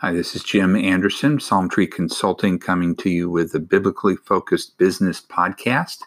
[0.00, 4.78] Hi, this is Jim Anderson, Psalm Tree Consulting, coming to you with a biblically focused
[4.78, 6.02] business podcast.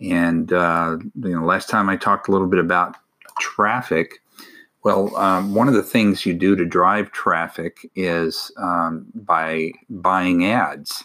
[0.00, 2.96] And uh, you know, last time I talked a little bit about
[3.38, 4.18] traffic.
[4.82, 10.44] Well, um, one of the things you do to drive traffic is um, by buying
[10.44, 11.04] ads.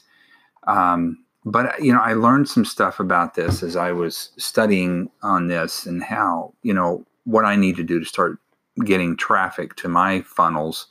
[0.65, 5.49] Um, but you know, I learned some stuff about this as I was studying on
[5.49, 8.39] this and how you know what I need to do to start
[8.83, 10.87] getting traffic to my funnels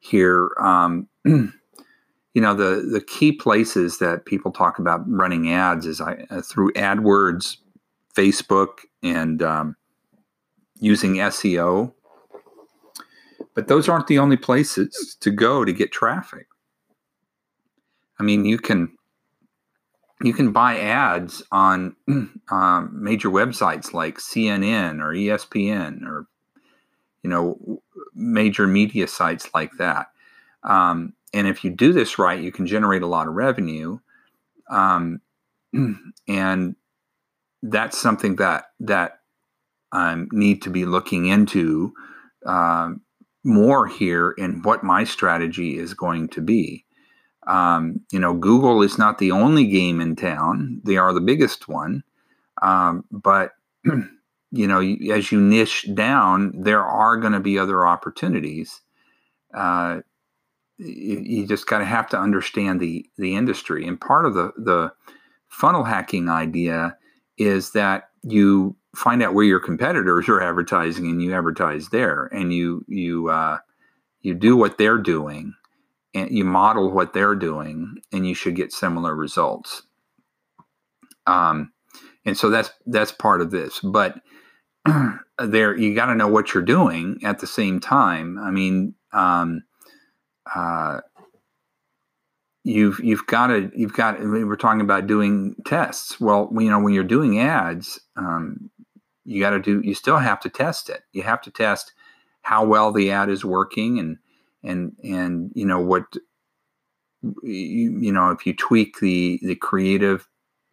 [0.00, 0.50] here.
[0.58, 1.52] Um, you
[2.34, 6.72] know, the the key places that people talk about running ads is I, uh, through
[6.72, 7.56] AdWords,
[8.14, 9.76] Facebook, and um,
[10.80, 11.92] using SEO.
[13.54, 16.46] But those aren't the only places to go to get traffic.
[18.18, 18.96] I mean, you can
[20.22, 21.96] you can buy ads on
[22.50, 26.26] um, major websites like CNN or ESPN or
[27.22, 27.82] you know
[28.20, 30.08] major media sites like that.
[30.62, 33.98] Um, and if you do this right, you can generate a lot of revenue.
[34.70, 35.20] Um,
[36.28, 36.76] and
[37.62, 39.20] that's something that that
[39.92, 41.92] I um, need to be looking into
[42.46, 42.90] uh,
[43.44, 46.84] more here in what my strategy is going to be.
[47.46, 51.68] Um, you know, Google is not the only game in town; they are the biggest
[51.68, 52.04] one.
[52.62, 53.52] Um, but
[54.52, 54.80] you know,
[55.14, 58.80] as you niche down, there are going to be other opportunities.
[59.54, 60.00] Uh,
[60.78, 64.52] you, you, just got to have to understand the the industry, and part of the
[64.56, 64.92] the
[65.48, 66.96] funnel hacking idea
[67.36, 72.52] is that you find out where your competitors are advertising and you advertise there, and
[72.52, 73.58] you you uh,
[74.22, 75.54] you do what they're doing,
[76.14, 79.82] and you model what they're doing, and you should get similar results.
[81.26, 81.72] Um,
[82.24, 84.20] and so that's that's part of this, but
[85.38, 88.38] there you got to know what you're doing at the same time.
[88.38, 89.62] I mean, um,
[90.54, 91.00] uh,
[92.64, 94.20] you've you've got to you've got.
[94.20, 96.20] We're talking about doing tests.
[96.20, 98.70] Well, you know, when you're doing ads, um,
[99.24, 99.80] you got to do.
[99.84, 101.02] You still have to test it.
[101.12, 101.92] You have to test
[102.42, 104.18] how well the ad is working, and
[104.62, 106.04] and and you know what.
[107.42, 110.26] You, you know, if you tweak the the creative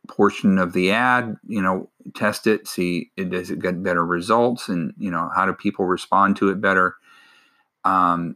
[0.08, 4.70] portion of the ad, you know, test it, see it does it get better results,
[4.70, 6.96] and you know how do people respond to it better.
[7.84, 8.36] Um,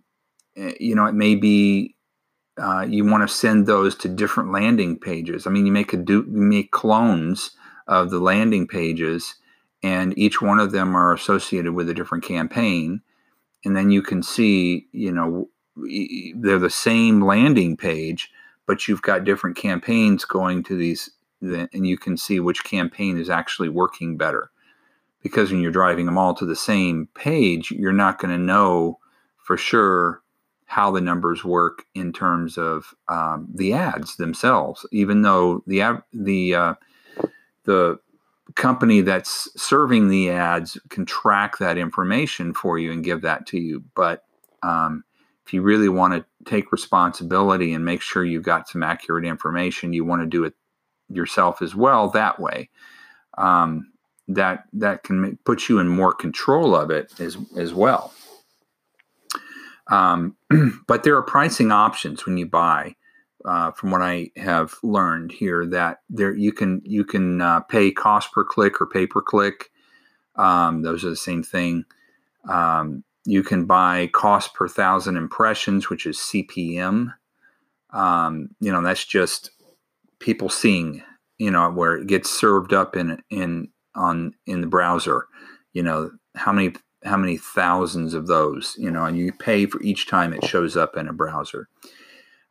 [0.55, 1.95] eh, you know, it may be
[2.61, 5.47] uh, you want to send those to different landing pages.
[5.47, 7.51] I mean, you make a do you make clones
[7.87, 9.35] of the landing pages,
[9.83, 13.01] and each one of them are associated with a different campaign,
[13.65, 18.29] and then you can see, you know, they're the same landing page,
[18.67, 21.09] but you've got different campaigns going to these
[21.41, 24.51] and you can see which campaign is actually working better.
[25.23, 28.97] Because when you're driving them all to the same page, you're not going to know
[29.37, 30.21] for sure
[30.65, 34.85] how the numbers work in terms of um, the ads themselves.
[34.91, 36.73] Even though the the uh,
[37.65, 37.99] the
[38.55, 43.59] company that's serving the ads can track that information for you and give that to
[43.59, 44.23] you, but
[44.63, 45.03] um,
[45.45, 49.93] if you really want to take responsibility and make sure you've got some accurate information,
[49.93, 50.53] you want to do it
[51.11, 52.69] yourself as well that way.
[53.37, 53.91] Um,
[54.27, 58.13] that that can put you in more control of it as as well.
[59.87, 60.37] Um,
[60.87, 62.95] but there are pricing options when you buy.
[63.43, 67.89] Uh, from what I have learned here, that there you can you can uh, pay
[67.89, 69.71] cost per click or pay per click.
[70.35, 71.85] Um, those are the same thing.
[72.47, 77.15] Um, you can buy cost per thousand impressions, which is CPM.
[77.89, 79.49] Um, you know, that's just
[80.21, 81.03] people seeing,
[81.37, 85.27] you know, where it gets served up in in on in the browser,
[85.73, 86.73] you know, how many
[87.03, 90.77] how many thousands of those, you know, and you pay for each time it shows
[90.77, 91.67] up in a browser.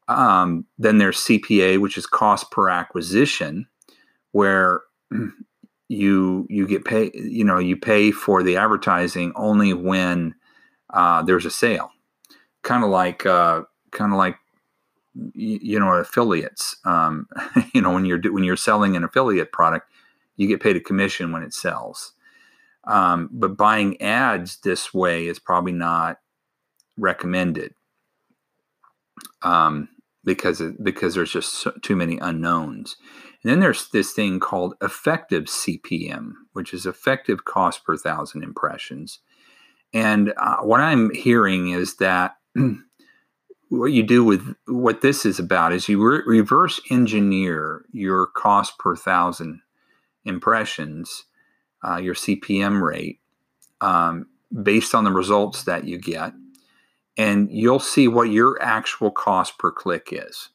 [0.09, 3.69] Um, then there's CPA, which is cost per acquisition,
[4.33, 4.83] where
[5.89, 10.35] you you get pay you know you pay for the advertising only when
[10.93, 11.91] uh, there's a sale,
[12.63, 14.37] kind of like uh, kind of like
[15.35, 17.27] you know affiliates um,
[17.75, 19.91] you know when you're when you're selling an affiliate product
[20.41, 22.15] you get paid a commission when it sells.
[22.85, 26.19] Um, but buying ads this way is probably not
[26.97, 27.75] recommended
[29.43, 29.91] um,
[30.25, 32.97] because because there's just so, too many unknowns.
[33.43, 39.19] And then there's this thing called effective cpm which is effective cost per thousand impressions.
[39.93, 42.37] And uh, what i'm hearing is that
[43.71, 48.79] what you do with what this is about is you re- reverse engineer your cost
[48.79, 49.63] per thousand
[50.27, 51.27] impressions,
[51.87, 53.21] uh, your CPM rate,
[53.81, 54.29] um,
[54.63, 56.35] based on the results that you get.
[57.19, 60.51] and you'll see what your actual cost per click is.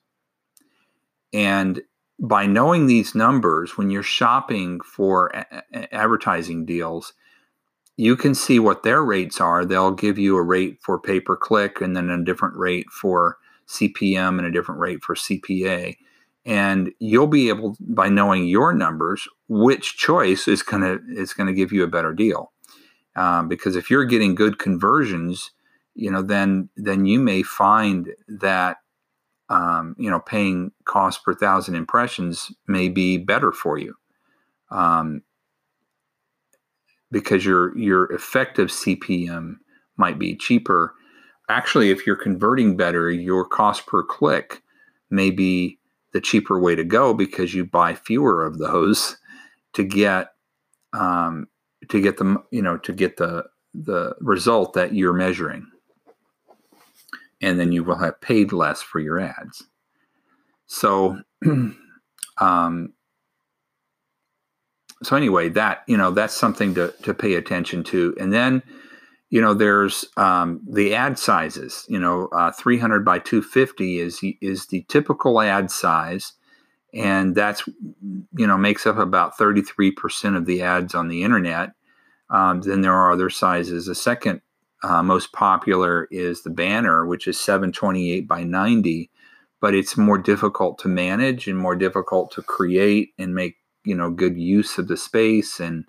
[1.33, 1.81] And
[2.19, 7.13] by knowing these numbers, when you're shopping for a- advertising deals,
[7.97, 9.65] you can see what their rates are.
[9.65, 13.38] They'll give you a rate for pay per click and then a different rate for
[13.68, 15.97] CPM and a different rate for CPA.
[16.45, 21.71] And you'll be able, by knowing your numbers, which choice is gonna is gonna give
[21.71, 22.51] you a better deal.
[23.15, 25.51] Um, because if you're getting good conversions,
[25.95, 28.77] you know, then then you may find that
[29.50, 33.95] um, you know paying cost per thousand impressions may be better for you.
[34.69, 35.21] Um,
[37.12, 39.56] because your your effective CPM
[39.98, 40.94] might be cheaper.
[41.50, 44.62] Actually, if you're converting better, your cost per click
[45.10, 45.80] may be
[46.13, 49.18] the cheaper way to go because you buy fewer of those
[49.74, 50.30] to get
[50.94, 51.48] um,
[51.90, 53.44] to get the you know to get the
[53.74, 55.68] the result that you're measuring
[57.42, 59.68] and then you will have paid less for your ads
[60.66, 61.19] so
[62.40, 62.94] um,
[65.03, 68.63] so anyway, that you know that's something to to pay attention to, and then
[69.30, 71.86] you know there's um, the ad sizes.
[71.89, 76.33] You know, uh, 300 by 250 is is the typical ad size,
[76.94, 77.68] and that's
[78.38, 81.71] you know makes up about 33 percent of the ads on the internet.
[82.30, 83.86] Um, then there are other sizes.
[83.86, 84.41] The second
[84.83, 89.09] uh, most popular is the banner, which is 728 by 90,
[89.59, 94.10] but it's more difficult to manage and more difficult to create and make you know
[94.10, 95.86] good use of the space and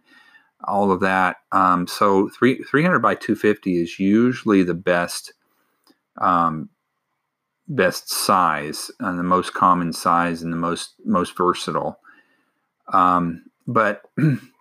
[0.65, 1.37] all of that.
[1.53, 5.33] Um, so three, 300 by 250 is usually the best
[6.19, 6.71] um,
[7.69, 11.99] best size and the most common size and the most most versatile.
[12.93, 14.03] Um, but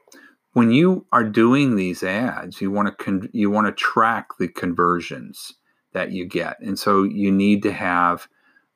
[0.54, 4.48] when you are doing these ads, you want to con- you want to track the
[4.48, 5.54] conversions
[5.94, 8.28] that you get, and so you need to have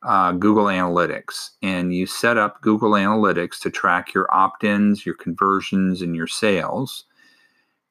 [0.03, 5.15] uh, Google Analytics, and you set up Google Analytics to track your opt ins, your
[5.15, 7.05] conversions, and your sales.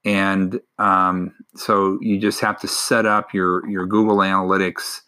[0.05, 5.02] And um, so you just have to set up your, your Google Analytics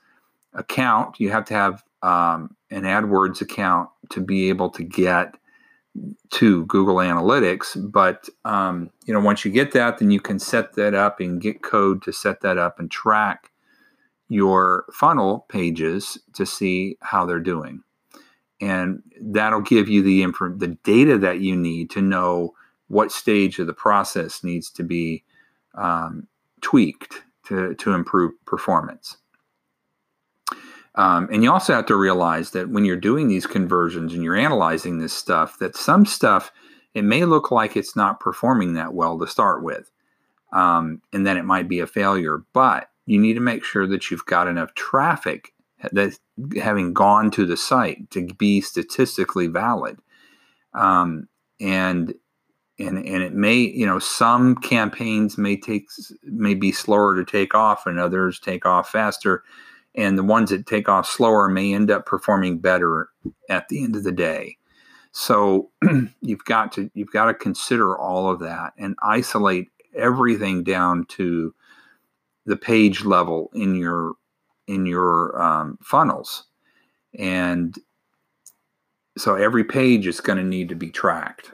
[0.53, 1.19] account.
[1.19, 5.37] You have to have um, an AdWords account to be able to get
[6.31, 7.91] to Google Analytics.
[7.91, 11.41] But um, you know, once you get that, then you can set that up and
[11.41, 13.50] get code to set that up and track
[14.31, 17.83] your funnel pages to see how they're doing.
[18.61, 22.55] And that'll give you the inf- the data that you need to know
[22.87, 25.25] what stage of the process needs to be
[25.75, 26.29] um,
[26.61, 29.17] tweaked to, to improve performance.
[30.95, 34.37] Um, and you also have to realize that when you're doing these conversions and you're
[34.37, 36.53] analyzing this stuff, that some stuff
[36.95, 39.91] it may look like it's not performing that well to start with,
[40.53, 42.43] um, and then it might be a failure.
[42.53, 45.53] But you need to make sure that you've got enough traffic
[45.91, 46.17] that
[46.57, 49.99] having gone to the site to be statistically valid.
[50.75, 51.29] Um,
[51.61, 52.15] and
[52.79, 55.89] and and it may you know some campaigns may take
[56.23, 59.43] may be slower to take off and others take off faster
[59.97, 63.09] and the ones that take off slower may end up performing better
[63.49, 64.57] at the end of the day
[65.13, 65.69] so
[66.23, 71.53] you've got to you've got to consider all of that and isolate everything down to
[72.51, 74.15] the page level in your
[74.67, 76.45] in your um, funnels.
[77.19, 77.77] And
[79.17, 81.53] so every page is going to need to be tracked.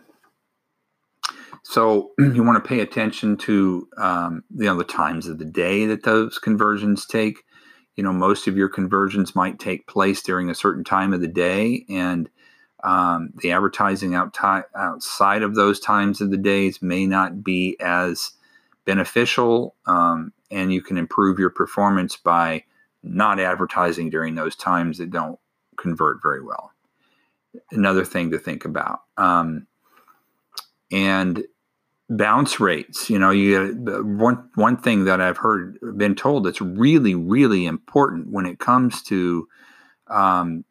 [1.62, 5.86] So you want to pay attention to um, you know the times of the day
[5.86, 7.44] that those conversions take.
[7.94, 11.28] You know most of your conversions might take place during a certain time of the
[11.28, 12.28] day and
[12.84, 14.36] um, the advertising out
[14.74, 18.32] outside of those times of the days may not be as
[18.84, 22.64] beneficial um, and you can improve your performance by
[23.02, 25.38] not advertising during those times that don't
[25.76, 26.72] convert very well.
[27.70, 29.02] Another thing to think about.
[29.16, 29.66] Um,
[30.90, 31.44] and
[32.08, 33.10] bounce rates.
[33.10, 33.74] You know, you
[34.04, 39.02] one one thing that I've heard been told that's really really important when it comes
[39.04, 39.48] to
[40.08, 40.64] um,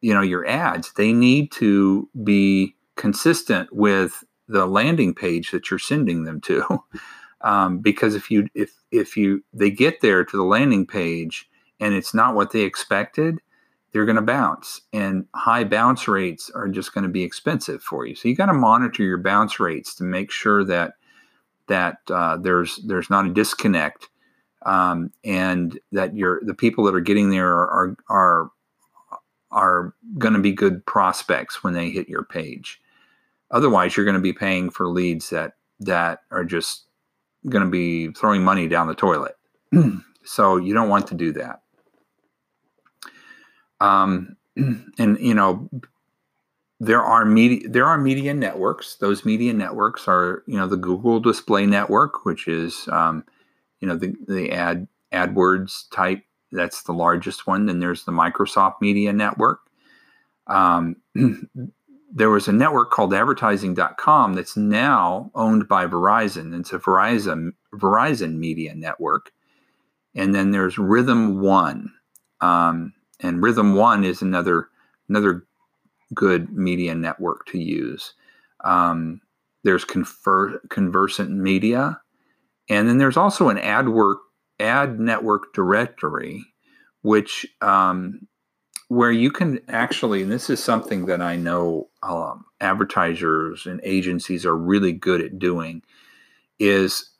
[0.00, 0.92] you know your ads.
[0.94, 6.82] They need to be consistent with the landing page that you're sending them to.
[7.42, 11.94] um, because if you if if you they get there to the landing page and
[11.94, 13.40] it's not what they expected
[13.92, 14.82] they're going to bounce.
[14.92, 18.14] And high bounce rates are just going to be expensive for you.
[18.14, 20.94] So you got to monitor your bounce rates to make sure that
[21.66, 24.08] that uh, there's there's not a disconnect
[24.66, 28.50] um, and that you're the people that are getting there are are
[29.52, 32.80] are, going to be good prospects when they hit your page.
[33.50, 36.86] Otherwise you're going to be paying for leads that that are just
[37.48, 39.36] going to be throwing money down the toilet.
[40.22, 41.62] So you don't want to do that.
[43.80, 45.68] Um, and you know,
[46.78, 48.96] there are media there are media networks.
[48.96, 53.24] Those media networks are you know the Google Display Network, which is um,
[53.80, 56.22] you know the the ad AdWords type.
[56.52, 57.66] That's the largest one.
[57.66, 59.60] Then there's the Microsoft Media Network.
[60.46, 60.96] Um,
[62.12, 66.58] there was a network called advertising.com that's now owned by Verizon.
[66.58, 69.30] It's a Verizon Verizon media network.
[70.14, 71.92] And then there's Rhythm One.
[72.40, 74.68] Um, and Rhythm One is another
[75.08, 75.44] another
[76.14, 78.14] good media network to use.
[78.64, 79.20] Um,
[79.62, 82.00] there's Conver- Conversant Media,
[82.68, 84.18] and then there's also an ad work
[84.58, 86.44] ad network directory,
[87.02, 88.26] which um,
[88.88, 94.46] where you can actually, and this is something that I know um, advertisers and agencies
[94.46, 95.82] are really good at doing,
[96.58, 97.10] is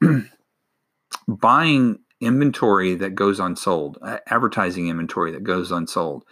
[1.29, 6.25] buying inventory that goes unsold, advertising inventory that goes unsold.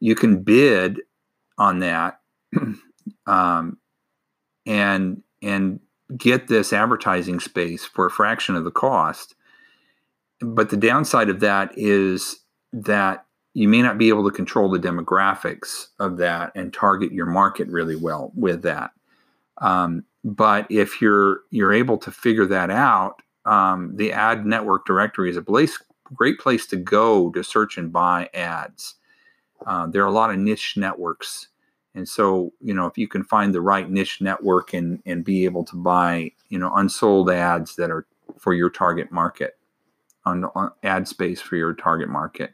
[0.00, 1.00] You can bid
[1.56, 2.20] on that
[3.26, 3.78] um,
[4.66, 5.80] and and
[6.16, 9.34] get this advertising space for a fraction of the cost.
[10.40, 12.40] But the downside of that is
[12.72, 13.26] that
[13.58, 17.66] you may not be able to control the demographics of that and target your market
[17.66, 18.92] really well with that.
[19.60, 25.28] Um, but if you're you're able to figure that out, um, the ad network directory
[25.28, 28.94] is a place, great place to go to search and buy ads.
[29.66, 31.48] Uh, there are a lot of niche networks,
[31.96, 35.44] and so you know if you can find the right niche network and and be
[35.44, 38.06] able to buy you know unsold ads that are
[38.38, 39.58] for your target market,
[40.24, 42.52] on, on ad space for your target market,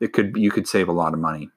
[0.00, 1.50] it could you could save a lot of money.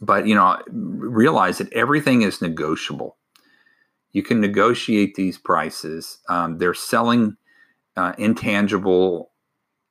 [0.00, 3.16] But you know, realize that everything is negotiable.
[4.12, 6.18] You can negotiate these prices.
[6.28, 7.36] Um, they're selling
[7.96, 9.30] uh, intangible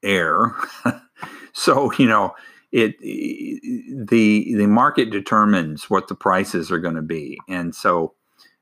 [0.03, 0.55] air,
[1.53, 2.33] so you know
[2.71, 8.13] it the the market determines what the prices are going to be, and so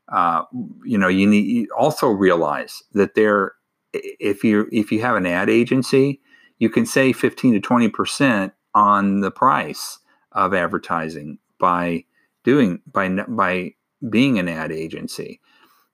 [0.09, 0.43] uh,
[0.83, 3.53] you know you need you also realize that there
[3.93, 6.21] if you if you have an ad agency,
[6.59, 9.97] you can say fifteen to twenty percent on the price
[10.33, 12.05] of advertising by
[12.43, 13.73] doing by by
[14.07, 15.41] being an ad agency.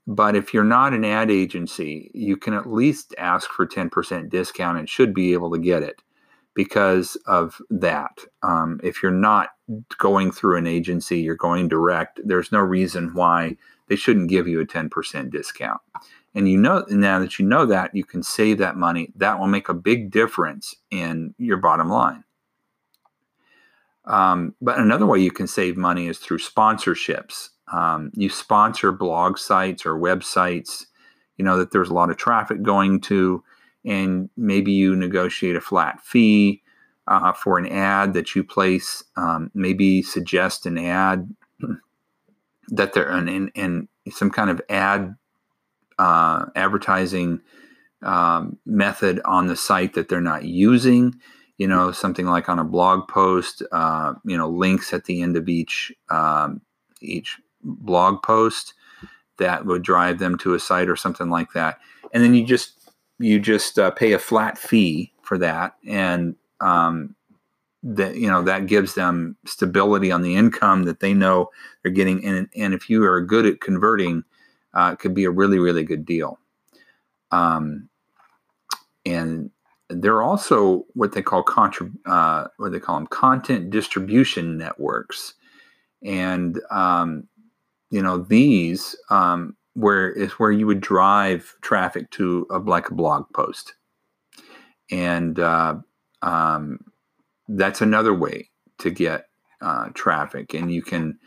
[0.05, 4.77] But if you're not an ad agency, you can at least ask for 10% discount
[4.77, 6.01] and should be able to get it
[6.55, 8.19] because of that.
[8.41, 9.51] Um, if you're not
[9.97, 13.55] going through an agency, you're going direct, there's no reason why
[13.87, 15.79] they shouldn't give you a 10% discount.
[16.35, 19.13] And you know, now that you know that, you can save that money.
[19.15, 22.25] That will make a big difference in your bottom line.
[24.05, 27.50] Um, but another way you can save money is through sponsorships.
[27.72, 30.86] Um, you sponsor blog sites or websites,
[31.38, 33.43] you know, that there's a lot of traffic going to,
[33.86, 36.62] and maybe you negotiate a flat fee
[37.07, 39.03] uh, for an ad that you place.
[39.15, 41.33] Um, maybe suggest an ad
[42.69, 45.15] that they're in, in, some kind of ad
[45.98, 47.39] uh, advertising
[48.01, 51.15] um, method on the site that they're not using
[51.57, 55.38] you know, something like on a blog post, uh, you know, links at the end
[55.38, 56.62] of each um,
[57.01, 58.74] each blog post
[59.38, 61.79] that would drive them to a site or something like that.
[62.12, 67.15] And then you just you just uh, pay a flat fee for that, and um,
[67.83, 71.50] that you know that gives them stability on the income that they know
[71.81, 72.25] they're getting.
[72.25, 74.24] And and if you are good at converting,
[74.74, 76.39] uh, it could be a really really good deal.
[77.31, 77.89] Um,
[79.05, 79.51] and
[80.01, 85.33] there are also what they call contra, uh, what they call them content distribution networks,
[86.03, 87.27] and um,
[87.89, 92.93] you know these um, where is where you would drive traffic to a, like a
[92.93, 93.73] blog post,
[94.91, 95.75] and uh,
[96.21, 96.79] um,
[97.47, 99.27] that's another way to get
[99.62, 101.17] uh, traffic, and you can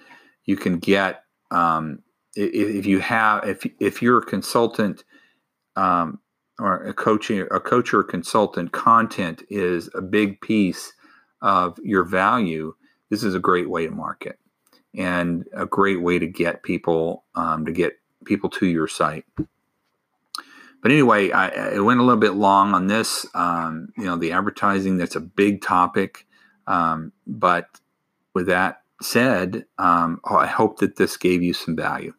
[0.44, 2.00] you can get um,
[2.34, 5.04] if, if you have if if you're a consultant
[5.76, 6.20] um,
[6.58, 10.92] or a coaching a coach or consultant content is a big piece
[11.42, 12.74] of your value.
[13.10, 14.38] This is a great way to market
[14.96, 19.24] and a great way to get people um, to get people to your site.
[19.36, 23.26] But anyway I, I went a little bit long on this.
[23.34, 26.26] Um, you know the advertising that's a big topic.
[26.66, 27.68] Um, but
[28.34, 32.14] with that said um, i hope that this gave you some value